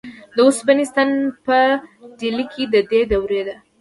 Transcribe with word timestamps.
د 0.35 0.37
اوسپنې 0.47 0.85
ستن 0.91 1.09
په 1.45 1.57
ډیلي 2.19 2.45
کې 2.53 2.63
د 2.73 2.75
دې 2.89 3.01
دورې 3.11 3.41
ده. 3.47 3.55